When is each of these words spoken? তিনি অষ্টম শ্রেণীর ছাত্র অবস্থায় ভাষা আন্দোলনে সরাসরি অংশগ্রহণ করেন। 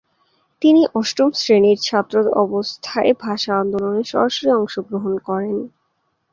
তিনি 0.61 0.81
অষ্টম 0.95 1.29
শ্রেণীর 1.33 1.79
ছাত্র 1.79 2.15
অবস্থায় 2.43 3.11
ভাষা 3.23 3.51
আন্দোলনে 3.61 4.03
সরাসরি 4.03 4.49
অংশগ্রহণ 4.51 5.13
করেন। 5.27 5.57